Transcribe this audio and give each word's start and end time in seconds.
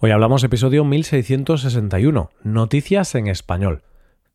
Hoy 0.00 0.12
hablamos 0.12 0.44
episodio 0.44 0.84
1661, 0.84 2.30
Noticias 2.44 3.16
en 3.16 3.26
Español. 3.26 3.82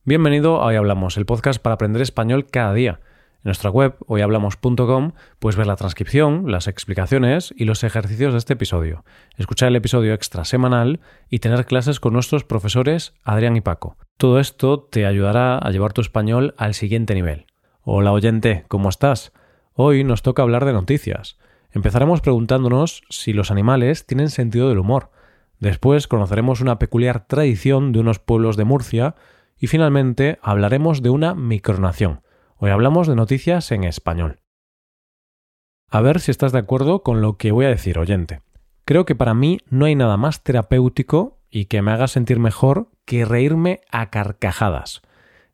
Bienvenido 0.04 0.62
a 0.62 0.66
Hoy 0.66 0.76
Hablamos, 0.76 1.16
el 1.16 1.26
podcast 1.26 1.62
para 1.62 1.76
aprender 1.76 2.02
español 2.02 2.48
cada 2.52 2.74
día. 2.74 3.00
En 3.00 3.44
nuestra 3.46 3.70
web, 3.70 3.96
hoyhablamos.com, 4.08 5.14
puedes 5.40 5.56
ver 5.56 5.66
la 5.66 5.78
transcripción, 5.78 6.52
las 6.52 6.68
explicaciones 6.68 7.54
y 7.56 7.64
los 7.64 7.86
ejercicios 7.86 8.34
de 8.34 8.40
este 8.40 8.56
episodio, 8.56 9.06
escuchar 9.38 9.70
el 9.70 9.78
episodio 9.78 10.14
extra 10.14 10.44
semanal 10.44 11.00
y 11.30 11.40
tener 11.40 11.66
clases 11.66 12.02
con 12.02 12.12
nuestros 12.12 12.44
profesores 12.44 13.14
Adrián 13.24 13.56
y 13.56 13.62
Paco. 13.62 13.96
Todo 14.18 14.42
esto 14.42 14.82
te 14.82 15.06
ayudará 15.06 15.58
a 15.58 15.72
llevar 15.72 15.94
tu 15.94 16.02
español 16.02 16.56
al 16.58 16.74
siguiente 16.74 17.16
nivel. 17.16 17.46
Hola 17.84 18.12
oyente, 18.12 18.66
¿cómo 18.68 18.90
estás? 18.90 19.32
Hoy 19.76 20.04
nos 20.04 20.24
toca 20.24 20.42
hablar 20.42 20.66
de 20.66 20.74
noticias. 20.74 21.38
Empezaremos 21.72 22.20
preguntándonos 22.20 23.04
si 23.10 23.32
los 23.32 23.50
animales 23.50 24.06
tienen 24.06 24.30
sentido 24.30 24.68
del 24.68 24.80
humor 24.80 25.10
Después 25.64 26.10
conoceremos 26.10 26.60
una 26.60 26.78
peculiar 26.78 27.26
tradición 27.26 27.94
de 27.94 28.02
unos 28.02 28.20
pueblos 28.20 28.58
de 28.58 28.66
Murcia 28.66 29.16
y 29.58 29.68
finalmente 29.68 30.38
hablaremos 30.42 31.02
de 31.02 31.10
una 31.10 31.36
micronación. 31.36 32.20
Hoy 32.58 32.70
hablamos 32.70 33.08
de 33.08 33.16
noticias 33.16 33.72
en 33.72 33.86
español. 33.86 34.42
A 35.90 36.02
ver 36.02 36.20
si 36.20 36.32
estás 36.32 36.52
de 36.52 36.60
acuerdo 36.60 37.02
con 37.02 37.22
lo 37.22 37.38
que 37.38 37.54
voy 37.54 37.64
a 37.64 37.70
decir, 37.70 37.98
oyente. 37.98 38.42
Creo 38.84 39.06
que 39.06 39.16
para 39.16 39.34
mí 39.34 39.60
no 39.70 39.86
hay 39.86 39.96
nada 39.96 40.18
más 40.18 40.44
terapéutico 40.44 41.40
y 41.50 41.68
que 41.68 41.82
me 41.82 41.92
haga 41.92 42.10
sentir 42.10 42.40
mejor 42.40 42.90
que 43.06 43.24
reírme 43.24 43.80
a 43.90 44.10
carcajadas. 44.10 45.02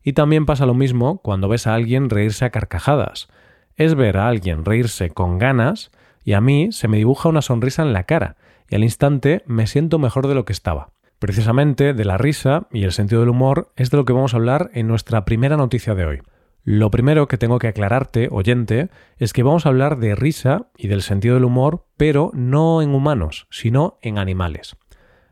Y 0.02 0.14
también 0.14 0.44
pasa 0.44 0.66
lo 0.66 0.74
mismo 0.74 1.18
cuando 1.22 1.48
ves 1.48 1.68
a 1.68 1.74
alguien 1.74 2.10
reírse 2.10 2.44
a 2.44 2.50
carcajadas. 2.50 3.28
Es 3.76 3.94
ver 3.94 4.16
a 4.16 4.26
alguien 4.26 4.64
reírse 4.64 5.10
con 5.10 5.38
ganas 5.38 5.92
y 6.24 6.32
a 6.32 6.40
mí 6.40 6.72
se 6.72 6.88
me 6.88 6.96
dibuja 6.96 7.28
una 7.28 7.42
sonrisa 7.42 7.82
en 7.82 7.92
la 7.92 8.02
cara, 8.02 8.36
y 8.70 8.76
al 8.76 8.84
instante 8.84 9.42
me 9.46 9.66
siento 9.66 9.98
mejor 9.98 10.28
de 10.28 10.34
lo 10.34 10.44
que 10.44 10.52
estaba. 10.52 10.92
Precisamente 11.18 11.92
de 11.92 12.04
la 12.04 12.16
risa 12.16 12.68
y 12.72 12.84
el 12.84 12.92
sentido 12.92 13.20
del 13.20 13.28
humor 13.28 13.68
es 13.76 13.90
de 13.90 13.98
lo 13.98 14.04
que 14.06 14.14
vamos 14.14 14.32
a 14.32 14.38
hablar 14.38 14.70
en 14.72 14.86
nuestra 14.86 15.24
primera 15.26 15.56
noticia 15.56 15.94
de 15.94 16.06
hoy. 16.06 16.22
Lo 16.62 16.90
primero 16.90 17.26
que 17.26 17.36
tengo 17.36 17.58
que 17.58 17.68
aclararte, 17.68 18.28
oyente, 18.30 18.88
es 19.18 19.32
que 19.32 19.42
vamos 19.42 19.66
a 19.66 19.70
hablar 19.70 19.98
de 19.98 20.14
risa 20.14 20.68
y 20.76 20.88
del 20.88 21.02
sentido 21.02 21.34
del 21.34 21.44
humor, 21.44 21.86
pero 21.96 22.30
no 22.32 22.80
en 22.80 22.94
humanos, 22.94 23.48
sino 23.50 23.98
en 24.02 24.18
animales. 24.18 24.76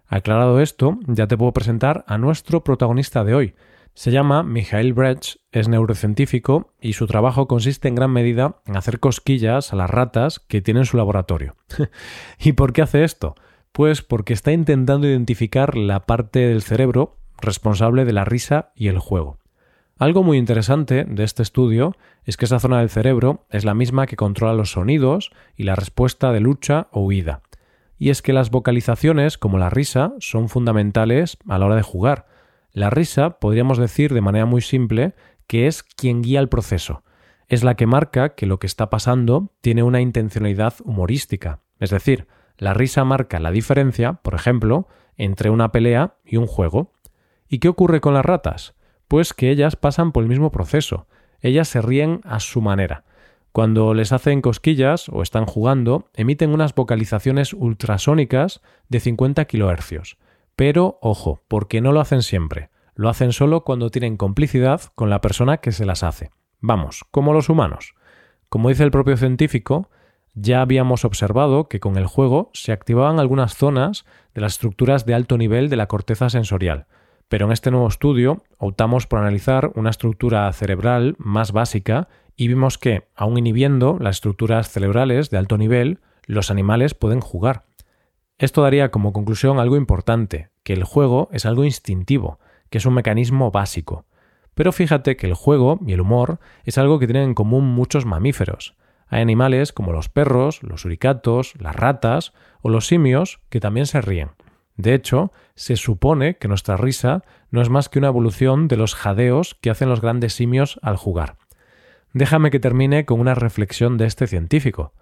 Aclarado 0.06 0.60
esto, 0.60 0.98
ya 1.06 1.26
te 1.26 1.36
puedo 1.36 1.52
presentar 1.52 2.04
a 2.08 2.18
nuestro 2.18 2.64
protagonista 2.64 3.24
de 3.24 3.34
hoy, 3.34 3.54
se 3.98 4.12
llama 4.12 4.44
Michael 4.44 4.92
Brecht, 4.92 5.38
es 5.50 5.66
neurocientífico 5.66 6.72
y 6.80 6.92
su 6.92 7.08
trabajo 7.08 7.48
consiste 7.48 7.88
en 7.88 7.96
gran 7.96 8.12
medida 8.12 8.60
en 8.64 8.76
hacer 8.76 9.00
cosquillas 9.00 9.72
a 9.72 9.76
las 9.76 9.90
ratas 9.90 10.38
que 10.38 10.62
tiene 10.62 10.78
en 10.78 10.86
su 10.86 10.96
laboratorio. 10.96 11.56
¿Y 12.38 12.52
por 12.52 12.72
qué 12.72 12.82
hace 12.82 13.02
esto? 13.02 13.34
Pues 13.72 14.02
porque 14.02 14.34
está 14.34 14.52
intentando 14.52 15.08
identificar 15.08 15.76
la 15.76 16.06
parte 16.06 16.38
del 16.46 16.62
cerebro 16.62 17.16
responsable 17.40 18.04
de 18.04 18.12
la 18.12 18.24
risa 18.24 18.70
y 18.76 18.86
el 18.86 19.00
juego. 19.00 19.38
Algo 19.98 20.22
muy 20.22 20.38
interesante 20.38 21.04
de 21.04 21.24
este 21.24 21.42
estudio 21.42 21.96
es 22.24 22.36
que 22.36 22.44
esa 22.44 22.60
zona 22.60 22.78
del 22.78 22.90
cerebro 22.90 23.46
es 23.50 23.64
la 23.64 23.74
misma 23.74 24.06
que 24.06 24.14
controla 24.14 24.54
los 24.54 24.70
sonidos 24.70 25.32
y 25.56 25.64
la 25.64 25.74
respuesta 25.74 26.30
de 26.30 26.38
lucha 26.38 26.86
o 26.92 27.00
huida. 27.00 27.42
Y 27.98 28.10
es 28.10 28.22
que 28.22 28.32
las 28.32 28.52
vocalizaciones, 28.52 29.38
como 29.38 29.58
la 29.58 29.70
risa, 29.70 30.12
son 30.20 30.48
fundamentales 30.48 31.36
a 31.48 31.58
la 31.58 31.66
hora 31.66 31.74
de 31.74 31.82
jugar, 31.82 32.26
la 32.78 32.90
risa, 32.90 33.38
podríamos 33.38 33.78
decir 33.78 34.14
de 34.14 34.20
manera 34.20 34.46
muy 34.46 34.60
simple, 34.60 35.14
que 35.46 35.66
es 35.66 35.82
quien 35.82 36.22
guía 36.22 36.40
el 36.40 36.48
proceso. 36.48 37.02
Es 37.48 37.64
la 37.64 37.74
que 37.74 37.86
marca 37.86 38.34
que 38.34 38.46
lo 38.46 38.58
que 38.58 38.66
está 38.66 38.90
pasando 38.90 39.52
tiene 39.60 39.82
una 39.82 40.00
intencionalidad 40.00 40.74
humorística. 40.84 41.60
Es 41.80 41.90
decir, 41.90 42.26
la 42.58 42.74
risa 42.74 43.04
marca 43.04 43.40
la 43.40 43.50
diferencia, 43.50 44.14
por 44.14 44.34
ejemplo, 44.34 44.88
entre 45.16 45.50
una 45.50 45.72
pelea 45.72 46.16
y 46.24 46.36
un 46.36 46.46
juego. 46.46 46.92
¿Y 47.48 47.58
qué 47.58 47.68
ocurre 47.68 48.00
con 48.00 48.14
las 48.14 48.24
ratas? 48.24 48.74
Pues 49.08 49.32
que 49.32 49.50
ellas 49.50 49.76
pasan 49.76 50.12
por 50.12 50.22
el 50.22 50.28
mismo 50.28 50.50
proceso. 50.50 51.06
Ellas 51.40 51.68
se 51.68 51.80
ríen 51.80 52.20
a 52.24 52.40
su 52.40 52.60
manera. 52.60 53.04
Cuando 53.52 53.94
les 53.94 54.12
hacen 54.12 54.42
cosquillas 54.42 55.08
o 55.08 55.22
están 55.22 55.46
jugando, 55.46 56.10
emiten 56.14 56.50
unas 56.50 56.74
vocalizaciones 56.74 57.54
ultrasónicas 57.54 58.60
de 58.88 59.00
50 59.00 59.46
kHz. 59.46 60.16
Pero 60.58 60.98
ojo, 61.02 61.40
porque 61.46 61.80
no 61.80 61.92
lo 61.92 62.00
hacen 62.00 62.20
siempre. 62.20 62.70
Lo 62.96 63.08
hacen 63.08 63.30
solo 63.32 63.62
cuando 63.62 63.90
tienen 63.90 64.16
complicidad 64.16 64.80
con 64.96 65.08
la 65.08 65.20
persona 65.20 65.58
que 65.58 65.70
se 65.70 65.86
las 65.86 66.02
hace. 66.02 66.32
Vamos, 66.58 67.04
como 67.12 67.32
los 67.32 67.48
humanos. 67.48 67.94
Como 68.48 68.68
dice 68.68 68.82
el 68.82 68.90
propio 68.90 69.16
científico, 69.16 69.88
ya 70.34 70.60
habíamos 70.60 71.04
observado 71.04 71.68
que 71.68 71.78
con 71.78 71.96
el 71.96 72.06
juego 72.06 72.50
se 72.54 72.72
activaban 72.72 73.20
algunas 73.20 73.54
zonas 73.54 74.04
de 74.34 74.40
las 74.40 74.54
estructuras 74.54 75.06
de 75.06 75.14
alto 75.14 75.38
nivel 75.38 75.68
de 75.68 75.76
la 75.76 75.86
corteza 75.86 76.28
sensorial, 76.28 76.86
pero 77.28 77.46
en 77.46 77.52
este 77.52 77.70
nuevo 77.70 77.86
estudio 77.86 78.42
optamos 78.56 79.06
por 79.06 79.20
analizar 79.20 79.70
una 79.76 79.90
estructura 79.90 80.52
cerebral 80.52 81.14
más 81.18 81.52
básica 81.52 82.08
y 82.34 82.48
vimos 82.48 82.78
que, 82.78 83.06
aun 83.14 83.38
inhibiendo 83.38 83.96
las 84.00 84.16
estructuras 84.16 84.70
cerebrales 84.70 85.30
de 85.30 85.38
alto 85.38 85.56
nivel, 85.56 86.00
los 86.26 86.50
animales 86.50 86.94
pueden 86.94 87.20
jugar. 87.20 87.67
Esto 88.38 88.62
daría 88.62 88.90
como 88.90 89.12
conclusión 89.12 89.58
algo 89.58 89.76
importante, 89.76 90.50
que 90.62 90.72
el 90.72 90.84
juego 90.84 91.28
es 91.32 91.44
algo 91.44 91.64
instintivo, 91.64 92.38
que 92.70 92.78
es 92.78 92.86
un 92.86 92.94
mecanismo 92.94 93.50
básico. 93.50 94.04
Pero 94.54 94.72
fíjate 94.72 95.16
que 95.16 95.26
el 95.26 95.34
juego 95.34 95.80
y 95.86 95.92
el 95.92 96.00
humor 96.00 96.38
es 96.64 96.78
algo 96.78 96.98
que 96.98 97.06
tienen 97.06 97.30
en 97.30 97.34
común 97.34 97.64
muchos 97.64 98.06
mamíferos. 98.06 98.76
Hay 99.08 99.22
animales 99.22 99.72
como 99.72 99.92
los 99.92 100.08
perros, 100.08 100.62
los 100.62 100.84
uricatos, 100.84 101.54
las 101.58 101.74
ratas 101.74 102.32
o 102.60 102.68
los 102.68 102.86
simios 102.86 103.40
que 103.48 103.60
también 103.60 103.86
se 103.86 104.00
ríen. 104.00 104.30
De 104.76 104.94
hecho, 104.94 105.32
se 105.56 105.76
supone 105.76 106.36
que 106.36 106.46
nuestra 106.46 106.76
risa 106.76 107.24
no 107.50 107.60
es 107.60 107.68
más 107.68 107.88
que 107.88 107.98
una 107.98 108.08
evolución 108.08 108.68
de 108.68 108.76
los 108.76 108.94
jadeos 108.94 109.56
que 109.60 109.70
hacen 109.70 109.88
los 109.88 110.00
grandes 110.00 110.34
simios 110.34 110.78
al 110.82 110.96
jugar. 110.96 111.36
Déjame 112.12 112.50
que 112.50 112.60
termine 112.60 113.04
con 113.04 113.18
una 113.18 113.34
reflexión 113.34 113.98
de 113.98 114.06
este 114.06 114.28
científico. 114.28 114.92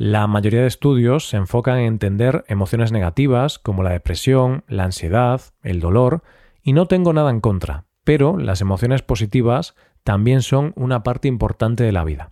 La 0.00 0.28
mayoría 0.28 0.60
de 0.60 0.68
estudios 0.68 1.28
se 1.28 1.38
enfocan 1.38 1.78
en 1.78 1.86
entender 1.86 2.44
emociones 2.46 2.92
negativas 2.92 3.58
como 3.58 3.82
la 3.82 3.90
depresión, 3.90 4.62
la 4.68 4.84
ansiedad, 4.84 5.40
el 5.64 5.80
dolor, 5.80 6.22
y 6.62 6.72
no 6.72 6.86
tengo 6.86 7.12
nada 7.12 7.30
en 7.30 7.40
contra, 7.40 7.86
pero 8.04 8.36
las 8.38 8.60
emociones 8.60 9.02
positivas 9.02 9.74
también 10.04 10.42
son 10.42 10.72
una 10.76 11.02
parte 11.02 11.26
importante 11.26 11.82
de 11.82 11.90
la 11.90 12.04
vida. 12.04 12.30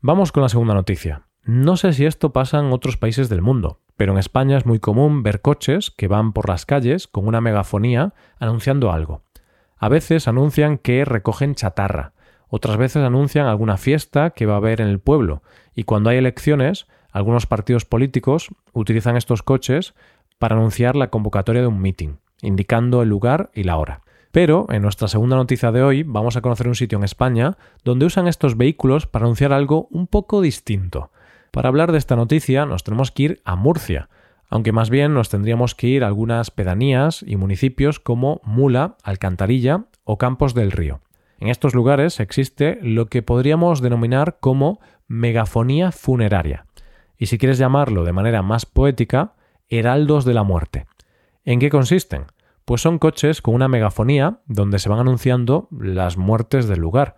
Vamos 0.00 0.32
con 0.32 0.42
la 0.42 0.48
segunda 0.48 0.72
noticia. 0.72 1.26
No 1.44 1.76
sé 1.76 1.92
si 1.92 2.06
esto 2.06 2.32
pasa 2.32 2.60
en 2.60 2.72
otros 2.72 2.96
países 2.96 3.28
del 3.28 3.42
mundo, 3.42 3.82
pero 3.98 4.12
en 4.12 4.18
España 4.18 4.56
es 4.56 4.64
muy 4.64 4.78
común 4.78 5.22
ver 5.22 5.42
coches 5.42 5.90
que 5.90 6.08
van 6.08 6.32
por 6.32 6.48
las 6.48 6.64
calles 6.64 7.08
con 7.08 7.28
una 7.28 7.42
megafonía 7.42 8.14
anunciando 8.38 8.90
algo. 8.90 9.22
A 9.76 9.90
veces 9.90 10.28
anuncian 10.28 10.78
que 10.78 11.04
recogen 11.04 11.56
chatarra, 11.56 12.14
otras 12.48 12.76
veces 12.76 13.04
anuncian 13.04 13.46
alguna 13.46 13.76
fiesta 13.76 14.30
que 14.30 14.46
va 14.46 14.54
a 14.54 14.58
haber 14.58 14.80
en 14.80 14.88
el 14.88 15.00
pueblo, 15.00 15.42
y 15.74 15.84
cuando 15.84 16.10
hay 16.10 16.18
elecciones, 16.18 16.86
algunos 17.10 17.46
partidos 17.46 17.84
políticos 17.84 18.48
utilizan 18.72 19.16
estos 19.16 19.42
coches 19.42 19.94
para 20.38 20.56
anunciar 20.56 20.96
la 20.96 21.08
convocatoria 21.08 21.62
de 21.62 21.68
un 21.68 21.80
meeting, 21.80 22.16
indicando 22.42 23.02
el 23.02 23.08
lugar 23.08 23.50
y 23.54 23.64
la 23.64 23.76
hora. 23.76 24.02
Pero 24.32 24.66
en 24.68 24.82
nuestra 24.82 25.08
segunda 25.08 25.36
noticia 25.36 25.72
de 25.72 25.82
hoy 25.82 26.02
vamos 26.02 26.36
a 26.36 26.42
conocer 26.42 26.68
un 26.68 26.74
sitio 26.74 26.98
en 26.98 27.04
España 27.04 27.56
donde 27.84 28.04
usan 28.04 28.28
estos 28.28 28.56
vehículos 28.56 29.06
para 29.06 29.24
anunciar 29.24 29.52
algo 29.52 29.88
un 29.90 30.06
poco 30.06 30.42
distinto. 30.42 31.10
Para 31.52 31.70
hablar 31.70 31.90
de 31.90 31.96
esta 31.96 32.16
noticia 32.16 32.66
nos 32.66 32.84
tenemos 32.84 33.10
que 33.10 33.22
ir 33.22 33.40
a 33.46 33.56
Murcia, 33.56 34.10
aunque 34.50 34.72
más 34.72 34.90
bien 34.90 35.14
nos 35.14 35.30
tendríamos 35.30 35.74
que 35.74 35.86
ir 35.86 36.04
a 36.04 36.08
algunas 36.08 36.50
pedanías 36.50 37.24
y 37.26 37.36
municipios 37.36 37.98
como 37.98 38.42
Mula, 38.44 38.96
Alcantarilla 39.02 39.86
o 40.04 40.18
Campos 40.18 40.52
del 40.52 40.70
Río. 40.70 41.00
En 41.38 41.48
estos 41.48 41.74
lugares 41.74 42.20
existe 42.20 42.78
lo 42.82 43.06
que 43.06 43.22
podríamos 43.22 43.80
denominar 43.80 44.38
como 44.40 44.80
megafonía 45.08 45.92
funeraria, 45.92 46.66
y 47.18 47.26
si 47.26 47.38
quieres 47.38 47.58
llamarlo 47.58 48.04
de 48.04 48.12
manera 48.12 48.42
más 48.42 48.66
poética, 48.66 49.34
heraldos 49.68 50.24
de 50.24 50.34
la 50.34 50.42
muerte. 50.42 50.86
¿En 51.44 51.60
qué 51.60 51.70
consisten? 51.70 52.26
Pues 52.64 52.80
son 52.80 52.98
coches 52.98 53.42
con 53.42 53.54
una 53.54 53.68
megafonía 53.68 54.40
donde 54.46 54.78
se 54.78 54.88
van 54.88 54.98
anunciando 54.98 55.68
las 55.70 56.16
muertes 56.16 56.66
del 56.66 56.80
lugar. 56.80 57.16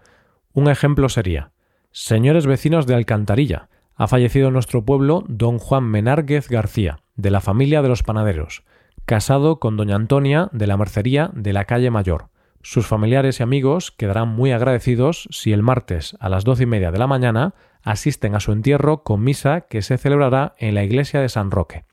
Un 0.52 0.68
ejemplo 0.68 1.08
sería 1.08 1.52
Señores 1.90 2.46
vecinos 2.46 2.86
de 2.86 2.94
Alcantarilla, 2.94 3.68
ha 3.96 4.06
fallecido 4.06 4.48
en 4.48 4.54
nuestro 4.54 4.84
pueblo 4.84 5.24
don 5.26 5.58
Juan 5.58 5.84
Menárguez 5.84 6.48
García, 6.48 7.00
de 7.16 7.30
la 7.30 7.40
familia 7.40 7.82
de 7.82 7.88
los 7.88 8.02
panaderos, 8.02 8.62
casado 9.06 9.58
con 9.58 9.76
doña 9.76 9.96
Antonia 9.96 10.50
de 10.52 10.66
la 10.66 10.76
mercería 10.76 11.30
de 11.34 11.52
la 11.52 11.64
calle 11.64 11.90
Mayor. 11.90 12.28
Sus 12.62 12.86
familiares 12.86 13.40
y 13.40 13.42
amigos 13.42 13.92
quedarán 13.92 14.28
muy 14.28 14.52
agradecidos 14.52 15.28
si 15.30 15.52
el 15.52 15.62
martes 15.62 16.16
a 16.20 16.28
las 16.28 16.44
doce 16.44 16.64
y 16.64 16.66
media 16.66 16.90
de 16.90 16.98
la 16.98 17.06
mañana 17.06 17.54
asisten 17.82 18.34
a 18.34 18.40
su 18.40 18.52
entierro 18.52 19.04
con 19.04 19.22
misa 19.22 19.62
que 19.62 19.82
se 19.82 19.96
celebrará 19.96 20.54
en 20.58 20.74
la 20.74 20.84
iglesia 20.84 21.20
de 21.20 21.28
San 21.28 21.50
Roque. 21.50 21.84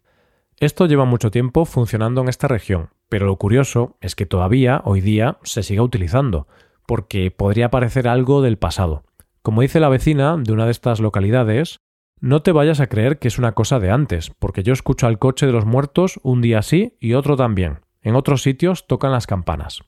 Esto 0.57 0.85
lleva 0.85 1.05
mucho 1.05 1.31
tiempo 1.31 1.65
funcionando 1.65 2.21
en 2.21 2.29
esta 2.29 2.47
región, 2.47 2.89
pero 3.09 3.25
lo 3.25 3.37
curioso 3.37 3.97
es 4.01 4.15
que 4.15 4.25
todavía 4.25 4.81
hoy 4.85 5.01
día 5.01 5.37
se 5.43 5.63
siga 5.63 5.83
utilizando, 5.83 6.47
porque 6.87 7.29
podría 7.29 7.69
parecer 7.69 8.07
algo 8.07 8.41
del 8.41 8.57
pasado. 8.57 9.03
Como 9.41 9.61
dice 9.61 9.79
la 9.79 9.89
vecina 9.89 10.37
de 10.37 10.51
una 10.53 10.65
de 10.65 10.71
estas 10.71 10.99
localidades, 10.99 11.79
No 12.21 12.41
te 12.41 12.53
vayas 12.53 12.79
a 12.79 12.87
creer 12.87 13.19
que 13.19 13.27
es 13.27 13.37
una 13.37 13.51
cosa 13.51 13.79
de 13.79 13.91
antes, 13.91 14.31
porque 14.39 14.63
yo 14.63 14.71
escucho 14.73 15.05
al 15.05 15.19
coche 15.19 15.45
de 15.45 15.51
los 15.51 15.65
muertos 15.65 16.19
un 16.23 16.41
día 16.41 16.61
sí 16.61 16.95
y 16.99 17.13
otro 17.13 17.35
también. 17.35 17.81
En 18.01 18.15
otros 18.15 18.41
sitios 18.41 18.87
tocan 18.87 19.11
las 19.11 19.27
campanas. 19.27 19.83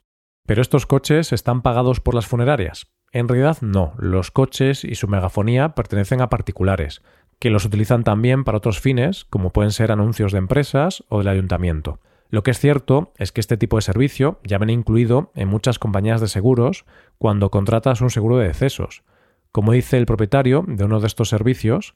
Pero 0.48 0.62
estos 0.62 0.86
coches 0.86 1.34
están 1.34 1.62
pagados 1.62 2.00
por 2.00 2.16
las 2.16 2.26
funerarias. 2.26 2.88
En 3.12 3.28
realidad 3.28 3.58
no, 3.62 3.94
los 3.98 4.32
coches 4.32 4.86
y 4.86 4.96
su 4.96 5.10
megafonía 5.10 5.76
pertenecen 5.76 6.22
a 6.22 6.30
particulares, 6.30 7.04
que 7.38 7.50
los 7.50 7.66
utilizan 7.66 8.06
también 8.06 8.46
para 8.46 8.58
otros 8.58 8.80
fines, 8.80 9.26
como 9.26 9.52
pueden 9.52 9.72
ser 9.72 9.92
anuncios 9.92 10.32
de 10.32 10.38
empresas 10.38 11.04
o 11.10 11.20
del 11.20 11.28
ayuntamiento. 11.28 12.00
Lo 12.30 12.44
que 12.44 12.52
es 12.52 12.60
cierto 12.60 13.12
es 13.18 13.34
que 13.34 13.42
este 13.42 13.58
tipo 13.58 13.76
de 13.76 13.82
servicio 13.82 14.40
ya 14.42 14.58
viene 14.58 14.72
incluido 14.72 15.32
en 15.36 15.50
muchas 15.50 15.80
compañías 15.80 16.22
de 16.22 16.30
seguros 16.30 16.86
cuando 17.18 17.52
contratas 17.52 18.00
un 18.00 18.10
seguro 18.10 18.38
de 18.38 18.48
decesos. 18.48 19.04
Como 19.52 19.74
dice 19.74 19.98
el 19.98 20.06
propietario 20.06 20.64
de 20.66 20.86
uno 20.86 21.02
de 21.02 21.08
estos 21.08 21.28
servicios, 21.28 21.94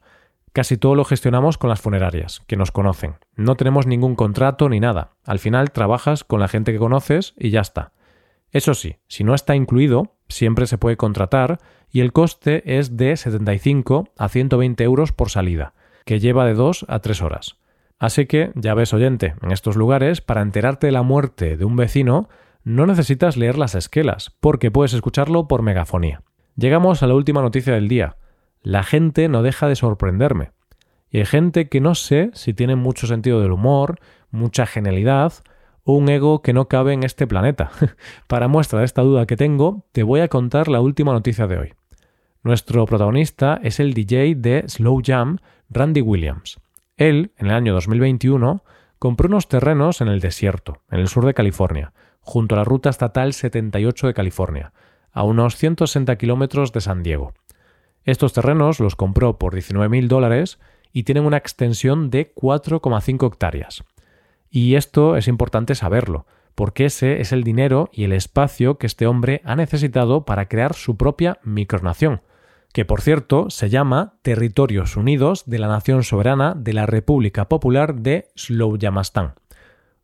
casi 0.52 0.76
todo 0.76 0.94
lo 0.94 1.06
gestionamos 1.06 1.56
con 1.56 1.70
las 1.70 1.80
funerarias, 1.80 2.42
que 2.46 2.56
nos 2.56 2.70
conocen. 2.70 3.14
No 3.34 3.54
tenemos 3.56 3.86
ningún 3.86 4.14
contrato 4.14 4.68
ni 4.68 4.78
nada. 4.78 5.12
Al 5.24 5.38
final 5.38 5.70
trabajas 5.70 6.22
con 6.22 6.38
la 6.38 6.48
gente 6.48 6.72
que 6.72 6.78
conoces 6.78 7.32
y 7.38 7.48
ya 7.48 7.62
está. 7.62 7.92
Eso 8.52 8.74
sí, 8.74 8.96
si 9.08 9.24
no 9.24 9.34
está 9.34 9.56
incluido, 9.56 10.14
siempre 10.28 10.66
se 10.66 10.78
puede 10.78 10.98
contratar 10.98 11.58
y 11.90 12.00
el 12.00 12.12
coste 12.12 12.78
es 12.78 12.96
de 12.96 13.16
75 13.16 14.10
a 14.16 14.28
120 14.28 14.84
euros 14.84 15.12
por 15.12 15.30
salida, 15.30 15.72
que 16.04 16.20
lleva 16.20 16.44
de 16.44 16.54
2 16.54 16.86
a 16.88 16.98
3 17.00 17.22
horas. 17.22 17.56
Así 17.98 18.26
que, 18.26 18.52
ya 18.54 18.74
ves 18.74 18.92
oyente, 18.92 19.34
en 19.42 19.52
estos 19.52 19.76
lugares, 19.76 20.20
para 20.20 20.42
enterarte 20.42 20.88
de 20.88 20.92
la 20.92 21.02
muerte 21.02 21.56
de 21.56 21.64
un 21.64 21.76
vecino, 21.76 22.28
no 22.64 22.86
necesitas 22.86 23.36
leer 23.36 23.56
las 23.56 23.74
esquelas, 23.74 24.32
porque 24.40 24.70
puedes 24.70 24.92
escucharlo 24.92 25.48
por 25.48 25.62
megafonía. 25.62 26.22
Llegamos 26.56 27.02
a 27.02 27.06
la 27.06 27.14
última 27.14 27.40
noticia 27.40 27.74
del 27.74 27.88
día. 27.88 28.16
La 28.62 28.82
gente 28.82 29.28
no 29.28 29.42
deja 29.42 29.68
de 29.68 29.76
sorprenderme. 29.76 30.50
Y 31.10 31.18
hay 31.18 31.26
gente 31.26 31.68
que 31.68 31.80
no 31.80 31.94
sé 31.94 32.30
si 32.34 32.54
tiene 32.54 32.76
mucho 32.76 33.06
sentido 33.06 33.40
del 33.40 33.52
humor, 33.52 33.98
mucha 34.30 34.66
genialidad 34.66 35.32
un 35.84 36.08
ego 36.08 36.42
que 36.42 36.52
no 36.52 36.68
cabe 36.68 36.92
en 36.92 37.02
este 37.02 37.26
planeta. 37.26 37.70
Para 38.26 38.48
muestra 38.48 38.80
de 38.80 38.84
esta 38.84 39.02
duda 39.02 39.26
que 39.26 39.36
tengo, 39.36 39.86
te 39.92 40.02
voy 40.02 40.20
a 40.20 40.28
contar 40.28 40.68
la 40.68 40.80
última 40.80 41.12
noticia 41.12 41.46
de 41.46 41.58
hoy. 41.58 41.74
Nuestro 42.42 42.84
protagonista 42.86 43.60
es 43.62 43.80
el 43.80 43.94
DJ 43.94 44.34
de 44.36 44.64
Slow 44.68 45.00
Jam, 45.04 45.38
Randy 45.70 46.00
Williams. 46.00 46.60
Él, 46.96 47.32
en 47.36 47.46
el 47.46 47.54
año 47.54 47.72
2021, 47.74 48.64
compró 48.98 49.28
unos 49.28 49.48
terrenos 49.48 50.00
en 50.00 50.08
el 50.08 50.20
desierto, 50.20 50.82
en 50.90 51.00
el 51.00 51.08
sur 51.08 51.24
de 51.24 51.34
California, 51.34 51.92
junto 52.20 52.54
a 52.54 52.58
la 52.58 52.64
ruta 52.64 52.90
estatal 52.90 53.32
78 53.32 54.08
de 54.08 54.14
California, 54.14 54.72
a 55.12 55.24
unos 55.24 55.56
160 55.56 56.16
kilómetros 56.16 56.72
de 56.72 56.80
San 56.80 57.02
Diego. 57.02 57.32
Estos 58.04 58.32
terrenos 58.32 58.80
los 58.80 58.96
compró 58.96 59.38
por 59.38 59.54
19.000 59.54 60.08
dólares 60.08 60.58
y 60.92 61.04
tienen 61.04 61.24
una 61.24 61.36
extensión 61.36 62.10
de 62.10 62.34
4,5 62.34 63.26
hectáreas. 63.26 63.84
Y 64.54 64.74
esto 64.74 65.16
es 65.16 65.28
importante 65.28 65.74
saberlo, 65.74 66.26
porque 66.54 66.84
ese 66.84 67.22
es 67.22 67.32
el 67.32 67.42
dinero 67.42 67.88
y 67.90 68.04
el 68.04 68.12
espacio 68.12 68.76
que 68.76 68.86
este 68.86 69.06
hombre 69.06 69.40
ha 69.46 69.56
necesitado 69.56 70.26
para 70.26 70.46
crear 70.46 70.74
su 70.74 70.98
propia 70.98 71.38
micronación, 71.42 72.20
que 72.74 72.84
por 72.84 73.00
cierto 73.00 73.48
se 73.48 73.70
llama 73.70 74.18
Territorios 74.20 74.94
Unidos 74.98 75.44
de 75.46 75.58
la 75.58 75.68
Nación 75.68 76.02
Soberana 76.02 76.54
de 76.54 76.74
la 76.74 76.84
República 76.84 77.48
Popular 77.48 77.94
de 77.94 78.28
Slowjamastán. 78.36 79.36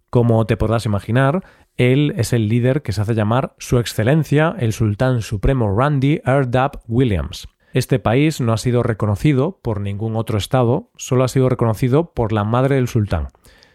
Como 0.08 0.46
te 0.46 0.56
podrás 0.56 0.86
imaginar, 0.86 1.44
él 1.76 2.14
es 2.16 2.32
el 2.32 2.48
líder 2.48 2.80
que 2.80 2.92
se 2.92 3.02
hace 3.02 3.14
llamar 3.14 3.54
Su 3.58 3.78
Excelencia 3.78 4.56
el 4.58 4.72
Sultán 4.72 5.20
Supremo 5.20 5.76
Randy 5.76 6.22
Erdab 6.24 6.80
Williams. 6.88 7.48
Este 7.74 7.98
país 7.98 8.40
no 8.40 8.54
ha 8.54 8.56
sido 8.56 8.82
reconocido 8.82 9.58
por 9.60 9.82
ningún 9.82 10.16
otro 10.16 10.38
estado, 10.38 10.88
solo 10.96 11.24
ha 11.24 11.28
sido 11.28 11.50
reconocido 11.50 12.14
por 12.14 12.32
la 12.32 12.44
madre 12.44 12.76
del 12.76 12.88
sultán. 12.88 13.28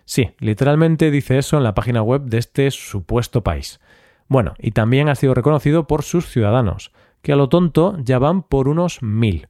Sí, 0.06 0.32
literalmente 0.40 1.12
dice 1.12 1.38
eso 1.38 1.58
en 1.58 1.64
la 1.64 1.74
página 1.74 2.02
web 2.02 2.24
de 2.24 2.38
este 2.38 2.70
supuesto 2.72 3.44
país. 3.44 3.80
Bueno, 4.28 4.54
y 4.60 4.72
también 4.72 5.10
ha 5.10 5.16
sido 5.16 5.34
reconocido 5.34 5.88
por 5.88 6.04
sus 6.04 6.28
ciudadanos 6.28 6.92
que 7.22 7.34
a 7.34 7.36
lo 7.36 7.50
tonto 7.50 7.98
ya 8.00 8.20
van 8.20 8.44
por 8.44 8.68
unos 8.68 9.02
mil. 9.02 9.48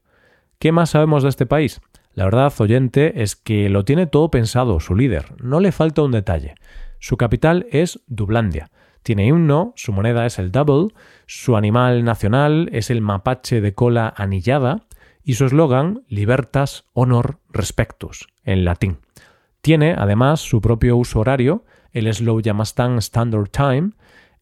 ¿Qué 0.59 0.71
más 0.71 0.91
sabemos 0.91 1.23
de 1.23 1.29
este 1.29 1.45
país? 1.45 1.81
La 2.13 2.25
verdad, 2.25 2.53
oyente, 2.59 3.23
es 3.23 3.35
que 3.35 3.69
lo 3.69 3.83
tiene 3.83 4.05
todo 4.05 4.29
pensado 4.29 4.79
su 4.79 4.95
líder, 4.95 5.33
no 5.41 5.59
le 5.59 5.71
falta 5.71 6.03
un 6.03 6.11
detalle. 6.11 6.53
Su 6.99 7.17
capital 7.17 7.65
es 7.71 8.01
Dublandia. 8.07 8.69
Tiene 9.01 9.25
himno, 9.25 9.73
su 9.75 9.91
moneda 9.91 10.25
es 10.25 10.39
el 10.39 10.51
double, 10.51 10.93
su 11.25 11.57
animal 11.57 12.05
nacional 12.05 12.69
es 12.71 12.89
el 12.91 13.01
mapache 13.01 13.59
de 13.59 13.73
cola 13.73 14.13
anillada 14.15 14.85
y 15.23 15.33
su 15.33 15.45
eslogan 15.45 16.03
Libertas, 16.07 16.85
Honor, 16.93 17.39
Respectus, 17.49 18.27
en 18.43 18.63
latín. 18.63 18.99
Tiene, 19.63 19.95
además, 19.97 20.41
su 20.41 20.59
propio 20.59 20.97
uso 20.97 21.21
horario, 21.21 21.63
el 21.93 22.13
Slow 22.13 22.41
Yamastan 22.41 22.97
Standard 22.97 23.47
Time, 23.47 23.91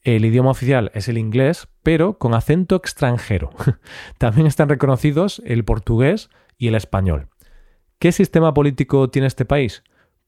el 0.01 0.25
idioma 0.25 0.49
oficial 0.49 0.89
es 0.95 1.07
el 1.09 1.19
inglés, 1.19 1.67
pero 1.83 2.17
con 2.17 2.33
acento 2.33 2.75
extranjero. 2.75 3.51
También 4.17 4.47
están 4.47 4.67
reconocidos 4.67 5.39
el 5.45 5.63
portugués 5.63 6.31
y 6.57 6.69
el 6.69 6.75
español. 6.75 7.27
¿Qué 7.99 8.11
sistema 8.11 8.55
político 8.55 9.11
tiene 9.11 9.27
este 9.27 9.45
país? 9.45 9.83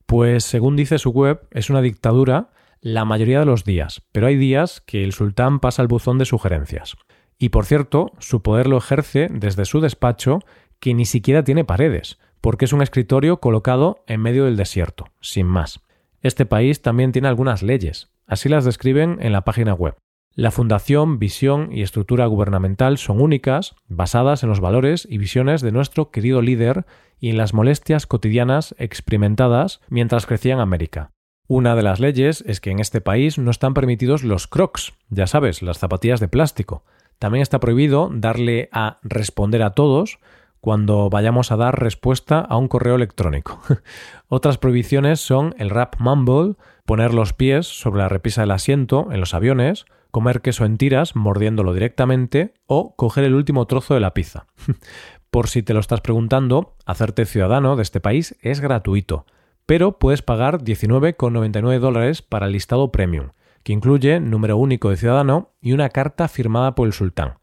Pues 0.06 0.44
según 0.44 0.76
dice 0.76 0.98
su 0.98 1.10
web, 1.10 1.40
es 1.50 1.70
una 1.70 1.82
dictadura 1.82 2.52
la 2.80 3.04
mayoría 3.04 3.40
de 3.40 3.46
los 3.46 3.64
días, 3.64 4.00
pero 4.12 4.28
hay 4.28 4.36
días 4.36 4.80
que 4.80 5.02
el 5.02 5.12
sultán 5.12 5.58
pasa 5.58 5.82
el 5.82 5.88
buzón 5.88 6.18
de 6.18 6.24
sugerencias. 6.24 6.94
Y 7.36 7.48
por 7.48 7.66
cierto, 7.66 8.12
su 8.20 8.42
poder 8.42 8.68
lo 8.68 8.78
ejerce 8.78 9.28
desde 9.28 9.64
su 9.64 9.80
despacho, 9.80 10.38
que 10.78 10.94
ni 10.94 11.04
siquiera 11.04 11.42
tiene 11.42 11.64
paredes, 11.64 12.20
porque 12.44 12.66
es 12.66 12.74
un 12.74 12.82
escritorio 12.82 13.40
colocado 13.40 14.04
en 14.06 14.20
medio 14.20 14.44
del 14.44 14.58
desierto, 14.58 15.06
sin 15.22 15.46
más. 15.46 15.80
Este 16.20 16.44
país 16.44 16.82
también 16.82 17.10
tiene 17.10 17.26
algunas 17.26 17.62
leyes, 17.62 18.10
Así 18.26 18.50
las 18.50 18.66
describen 18.66 19.16
en 19.22 19.32
la 19.32 19.44
página 19.44 19.72
web. 19.72 19.96
La 20.34 20.50
fundación, 20.50 21.18
visión 21.18 21.70
y 21.72 21.80
estructura 21.80 22.26
gubernamental 22.26 22.98
son 22.98 23.22
únicas, 23.22 23.76
basadas 23.88 24.42
en 24.42 24.50
los 24.50 24.60
valores 24.60 25.08
y 25.08 25.16
visiones 25.16 25.62
de 25.62 25.72
nuestro 25.72 26.10
querido 26.10 26.42
líder 26.42 26.84
y 27.18 27.30
en 27.30 27.38
las 27.38 27.54
molestias 27.54 28.06
cotidianas 28.06 28.74
experimentadas 28.76 29.80
mientras 29.88 30.26
crecía 30.26 30.52
en 30.52 30.60
América. 30.60 31.12
Una 31.46 31.74
de 31.74 31.82
las 31.82 31.98
leyes 31.98 32.44
es 32.46 32.60
que 32.60 32.72
en 32.72 32.78
este 32.78 33.00
país 33.00 33.38
no 33.38 33.50
están 33.50 33.72
permitidos 33.72 34.22
los 34.22 34.48
crocs, 34.48 34.92
ya 35.08 35.26
sabes, 35.26 35.62
las 35.62 35.78
zapatillas 35.78 36.20
de 36.20 36.28
plástico. 36.28 36.84
También 37.18 37.40
está 37.40 37.58
prohibido 37.58 38.10
darle 38.12 38.68
a 38.70 38.98
responder 39.02 39.62
a 39.62 39.70
todos 39.70 40.18
cuando 40.64 41.10
vayamos 41.10 41.52
a 41.52 41.58
dar 41.58 41.78
respuesta 41.78 42.38
a 42.38 42.56
un 42.56 42.68
correo 42.68 42.94
electrónico. 42.94 43.60
Otras 44.28 44.56
prohibiciones 44.56 45.20
son 45.20 45.54
el 45.58 45.68
rap 45.68 45.96
mumble, 45.98 46.54
poner 46.86 47.12
los 47.12 47.34
pies 47.34 47.66
sobre 47.66 48.00
la 48.00 48.08
repisa 48.08 48.40
del 48.40 48.50
asiento 48.50 49.08
en 49.12 49.20
los 49.20 49.34
aviones, 49.34 49.84
comer 50.10 50.40
queso 50.40 50.64
en 50.64 50.78
tiras 50.78 51.16
mordiéndolo 51.16 51.74
directamente 51.74 52.54
o 52.64 52.96
coger 52.96 53.24
el 53.24 53.34
último 53.34 53.66
trozo 53.66 53.92
de 53.92 54.00
la 54.00 54.14
pizza. 54.14 54.46
Por 55.30 55.48
si 55.48 55.62
te 55.62 55.74
lo 55.74 55.80
estás 55.80 56.00
preguntando, 56.00 56.78
hacerte 56.86 57.26
ciudadano 57.26 57.76
de 57.76 57.82
este 57.82 58.00
país 58.00 58.34
es 58.40 58.60
gratuito, 58.60 59.26
pero 59.66 59.98
puedes 59.98 60.22
pagar 60.22 60.62
19,99 60.62 61.78
dólares 61.78 62.22
para 62.22 62.46
el 62.46 62.52
listado 62.52 62.90
premium, 62.90 63.32
que 63.64 63.74
incluye 63.74 64.18
número 64.18 64.56
único 64.56 64.88
de 64.88 64.96
ciudadano 64.96 65.50
y 65.60 65.74
una 65.74 65.90
carta 65.90 66.26
firmada 66.26 66.74
por 66.74 66.86
el 66.86 66.94
sultán. 66.94 67.34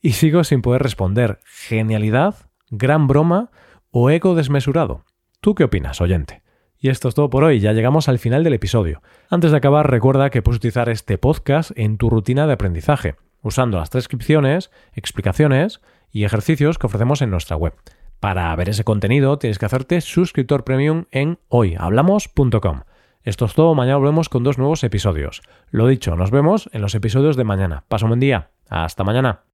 Y 0.00 0.12
sigo 0.12 0.42
sin 0.42 0.62
poder 0.62 0.82
responder. 0.82 1.40
¿Genialidad? 1.44 2.45
¿Gran 2.70 3.06
broma? 3.06 3.50
¿O 3.90 4.10
ego 4.10 4.34
desmesurado? 4.34 5.04
¿Tú 5.40 5.54
qué 5.54 5.64
opinas, 5.64 6.00
oyente? 6.00 6.42
Y 6.78 6.88
esto 6.88 7.08
es 7.08 7.14
todo 7.14 7.30
por 7.30 7.44
hoy, 7.44 7.60
ya 7.60 7.72
llegamos 7.72 8.08
al 8.08 8.18
final 8.18 8.44
del 8.44 8.54
episodio. 8.54 9.02
Antes 9.30 9.50
de 9.50 9.56
acabar, 9.56 9.90
recuerda 9.90 10.30
que 10.30 10.42
puedes 10.42 10.58
utilizar 10.58 10.88
este 10.88 11.16
podcast 11.18 11.70
en 11.76 11.96
tu 11.96 12.10
rutina 12.10 12.46
de 12.46 12.52
aprendizaje, 12.52 13.16
usando 13.42 13.78
las 13.78 13.90
transcripciones, 13.90 14.70
explicaciones 14.92 15.80
y 16.10 16.24
ejercicios 16.24 16.78
que 16.78 16.86
ofrecemos 16.86 17.22
en 17.22 17.30
nuestra 17.30 17.56
web. 17.56 17.74
Para 18.20 18.54
ver 18.56 18.68
ese 18.68 18.84
contenido 18.84 19.38
tienes 19.38 19.58
que 19.58 19.66
hacerte 19.66 20.00
suscriptor 20.00 20.64
premium 20.64 21.04
en 21.10 21.38
hoyhablamos.com. 21.48 22.80
Esto 23.22 23.44
es 23.44 23.54
todo, 23.54 23.74
mañana 23.74 23.98
volvemos 23.98 24.28
con 24.28 24.44
dos 24.44 24.58
nuevos 24.58 24.84
episodios. 24.84 25.42
Lo 25.70 25.86
dicho, 25.86 26.14
nos 26.16 26.30
vemos 26.30 26.68
en 26.72 26.82
los 26.82 26.94
episodios 26.94 27.36
de 27.36 27.44
mañana. 27.44 27.84
Paso 27.88 28.06
un 28.06 28.10
buen 28.10 28.20
día. 28.20 28.50
Hasta 28.68 29.04
mañana. 29.04 29.45